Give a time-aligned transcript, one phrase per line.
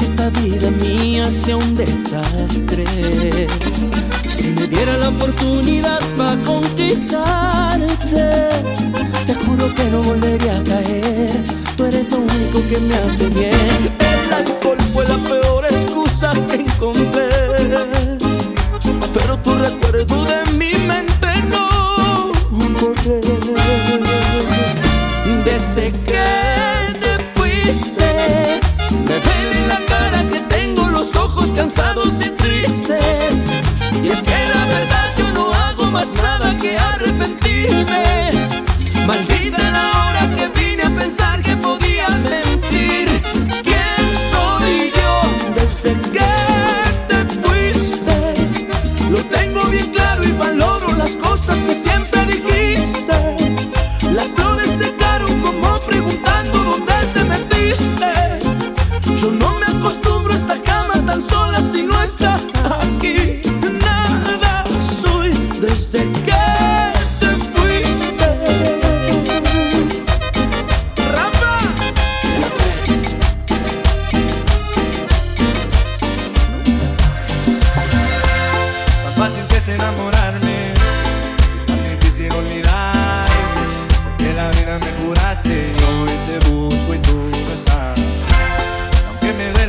[0.00, 2.84] que esta vida mía sea un desastre.
[4.26, 8.24] Si me diera la oportunidad para conquistarte,
[9.26, 11.44] te juro que no volvería a caer.
[11.76, 13.52] Tú eres lo único que me hace bien.
[13.98, 17.28] El alcohol fue la peor excusa que encontré,
[19.12, 22.32] pero tu recuerdo de mi mente no.
[25.44, 26.59] Desde que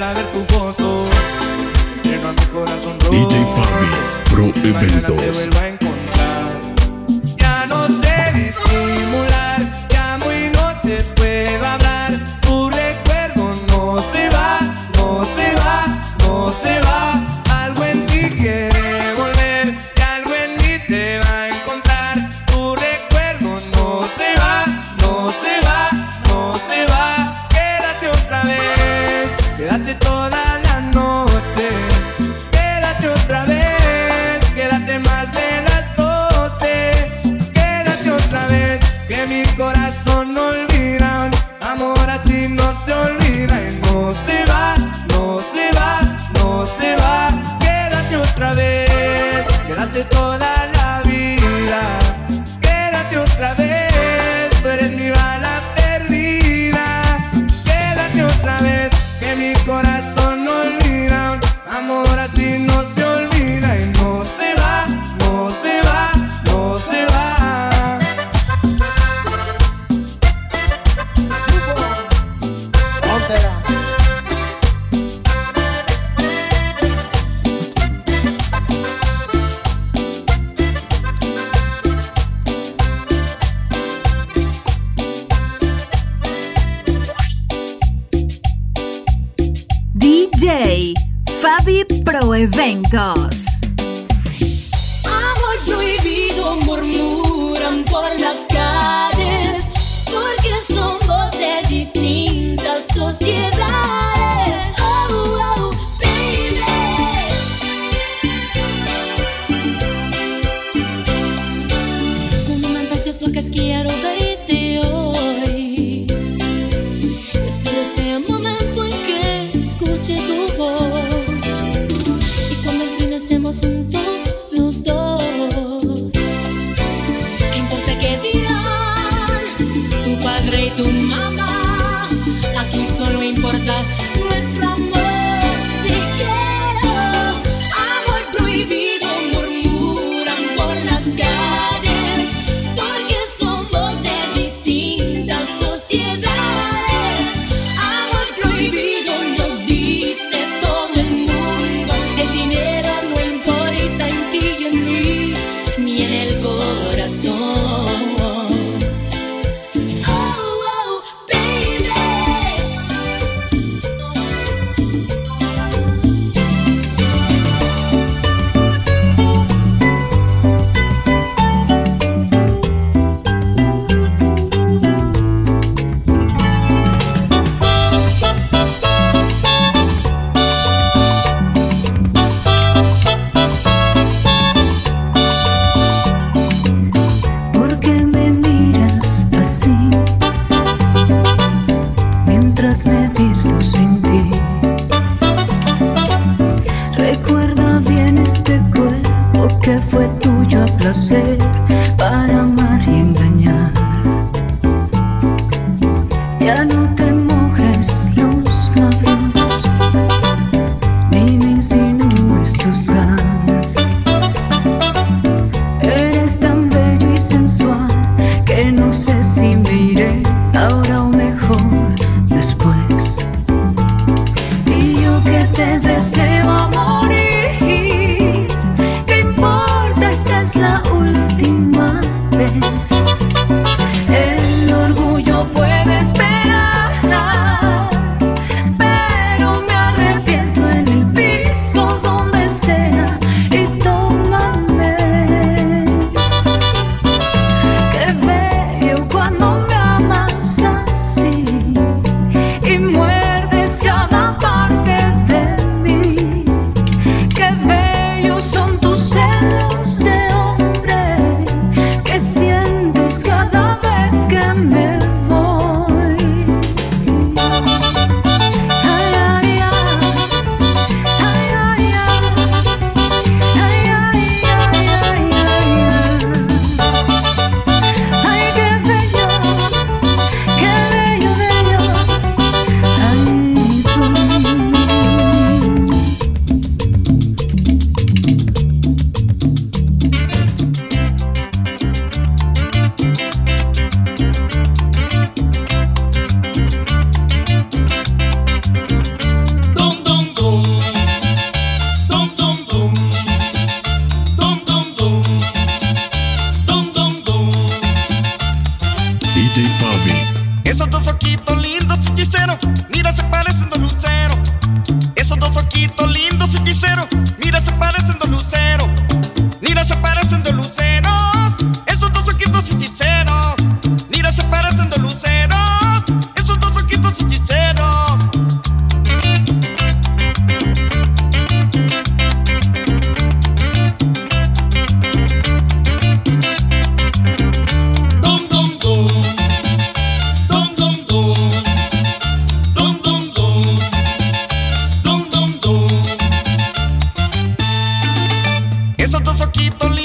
[0.02, 0.16] ver
[3.12, 3.92] DJ Fabi,
[4.30, 5.81] Pro Eventos.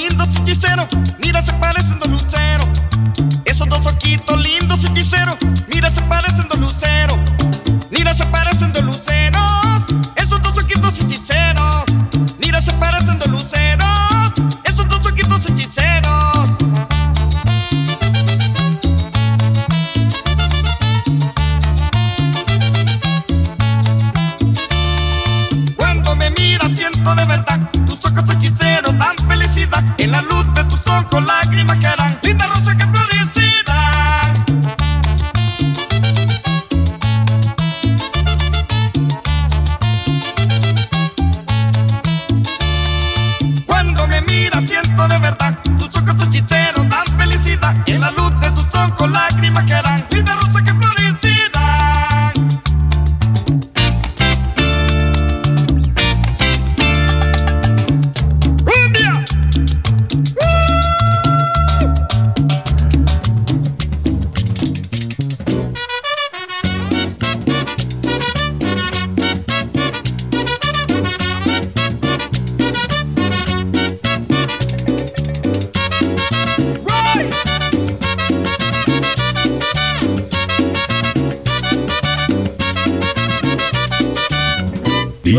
[0.09, 0.87] lindos hechiceros,
[1.23, 2.67] mira se parecen dos luceros.
[3.45, 5.37] Esos dos ojitos lindos hechiceros,
[5.73, 6.96] mira se parecen dos luceros.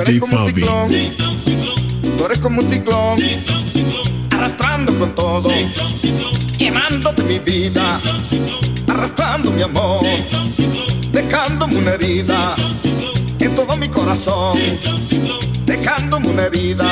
[0.09, 0.65] DJ Fabi.
[2.17, 3.19] Tú eres como un ciclón,
[4.31, 5.51] arrastrando con todo,
[6.57, 8.01] quemándote mi vida,
[8.87, 10.01] arrastrando mi amor,
[11.13, 12.57] dejándome una herida.
[13.39, 14.59] En todo mi corazón,
[15.67, 16.87] dejándome una herida.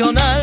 [0.00, 0.39] Tradicional.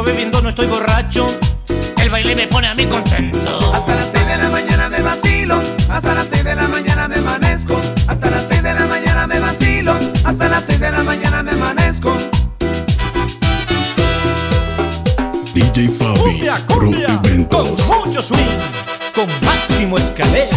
[0.00, 1.26] sigo bebiendo, no estoy borracho.
[2.02, 3.74] El baile me pone a mí contento.
[3.74, 5.62] Hasta las 6 de la mañana me vacilo.
[5.88, 7.80] Hasta las 6 de la mañana me amanezco.
[8.06, 9.94] Hasta las 6 de la mañana me vacilo.
[10.24, 12.16] Hasta las 6 de la mañana me amanezco.
[15.54, 18.58] DJ Fabi, cumbia, cumbia, Con mucho swing,
[19.14, 20.56] con máximo escalera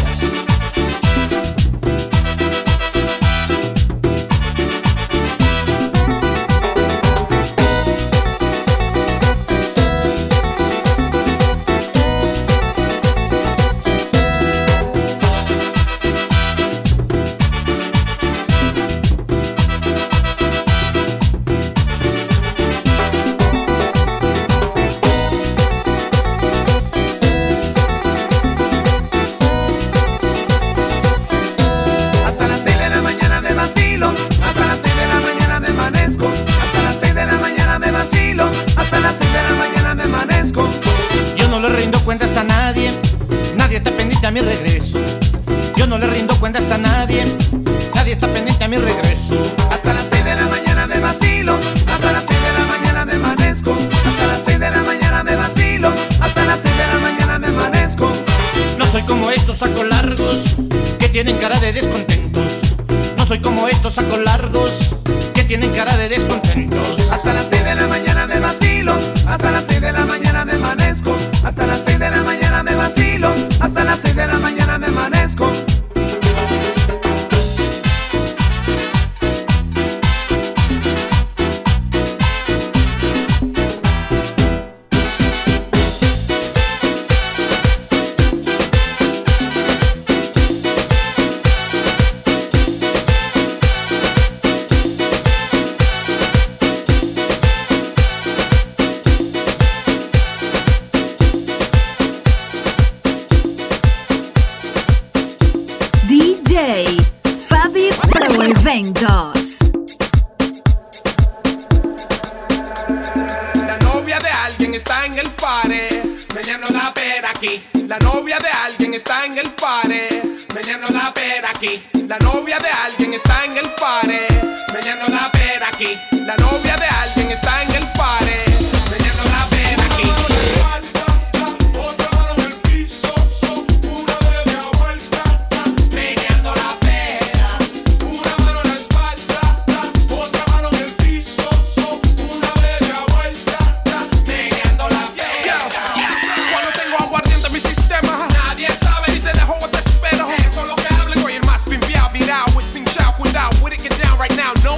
[154.24, 154.73] right now, no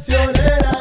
[0.00, 0.79] traicionera,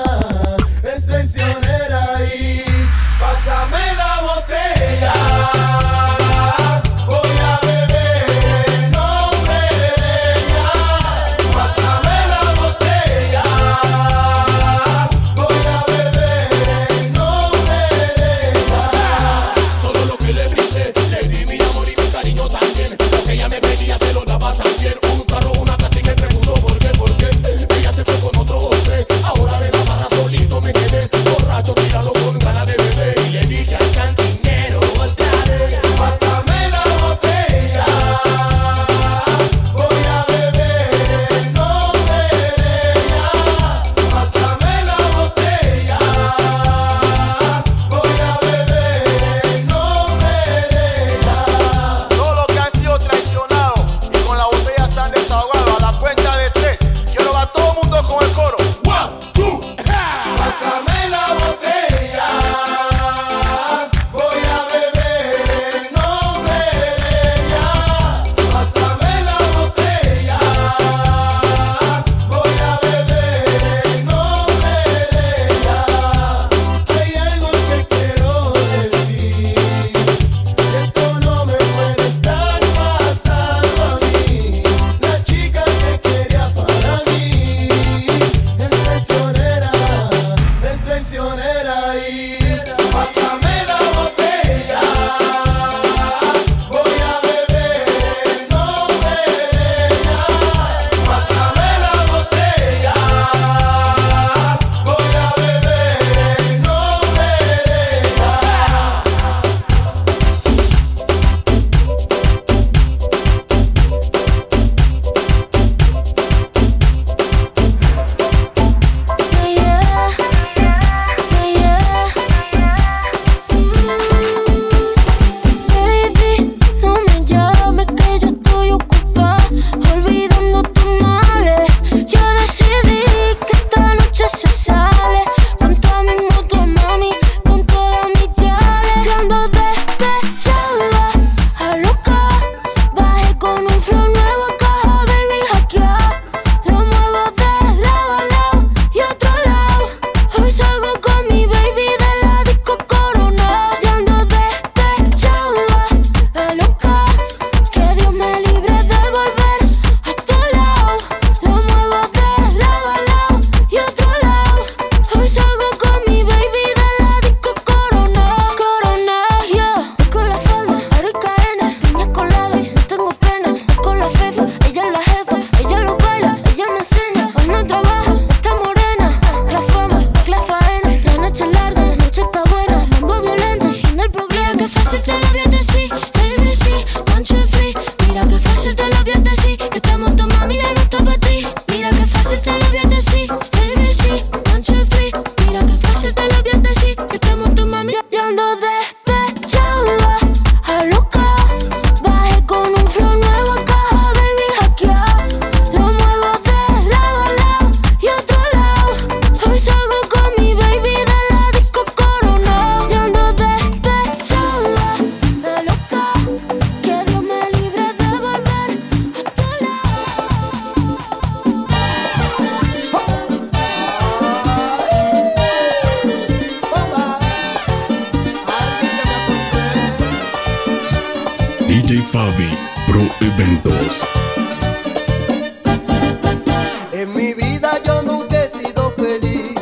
[236.92, 239.54] En mi vida yo nunca he sido feliz.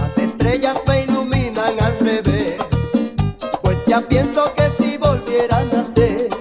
[0.00, 2.56] Las estrellas me iluminan al revés.
[3.62, 6.33] Pues ya pienso que si volvieran a nacer.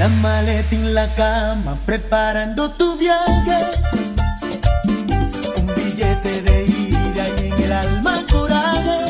[0.00, 3.58] La maleta en la cama, preparando tu viaje.
[5.58, 9.04] Un billete de ida y en el alma coraje.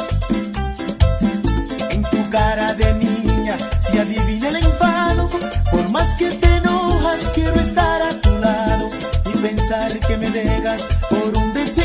[1.90, 5.26] En tu cara de niña, si adivina el enfado,
[5.70, 8.86] por más que te enojas, quiero estar a tu lado
[9.32, 11.79] y pensar que me dejas por un deseo.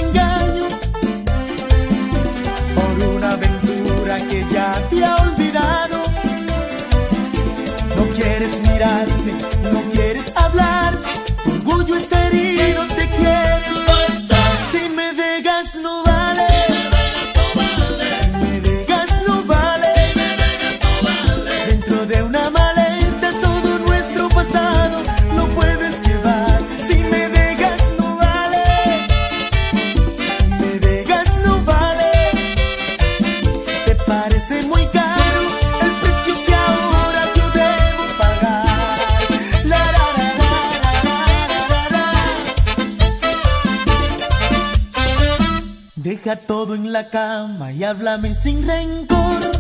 [46.36, 49.55] Todo en la cama y háblame sin rencor.